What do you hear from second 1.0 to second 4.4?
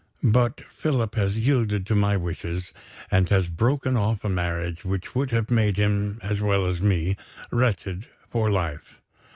has yielded to my wishes, and has broken off a